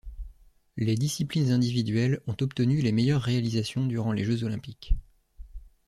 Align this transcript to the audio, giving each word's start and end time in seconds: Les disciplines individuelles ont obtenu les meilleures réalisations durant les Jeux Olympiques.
Les 0.77 0.95
disciplines 0.95 1.51
individuelles 1.51 2.21
ont 2.25 2.35
obtenu 2.41 2.81
les 2.81 2.91
meilleures 2.91 3.21
réalisations 3.21 3.85
durant 3.85 4.11
les 4.13 4.23
Jeux 4.25 4.43
Olympiques. 4.43 4.95